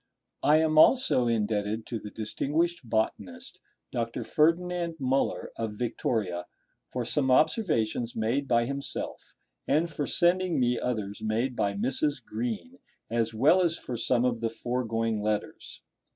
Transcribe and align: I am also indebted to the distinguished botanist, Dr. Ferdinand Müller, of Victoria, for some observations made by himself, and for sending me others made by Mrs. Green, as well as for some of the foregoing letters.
I 0.41 0.57
am 0.57 0.79
also 0.79 1.27
indebted 1.27 1.85
to 1.85 1.99
the 1.99 2.09
distinguished 2.09 2.81
botanist, 2.89 3.59
Dr. 3.91 4.23
Ferdinand 4.23 4.95
Müller, 4.99 5.49
of 5.57 5.73
Victoria, 5.77 6.47
for 6.91 7.05
some 7.05 7.29
observations 7.29 8.15
made 8.15 8.47
by 8.47 8.65
himself, 8.65 9.35
and 9.67 9.87
for 9.91 10.07
sending 10.07 10.59
me 10.59 10.79
others 10.79 11.21
made 11.21 11.55
by 11.55 11.73
Mrs. 11.73 12.25
Green, 12.25 12.79
as 13.11 13.35
well 13.35 13.61
as 13.61 13.77
for 13.77 13.95
some 13.95 14.25
of 14.25 14.41
the 14.41 14.49
foregoing 14.49 15.21
letters. 15.21 15.83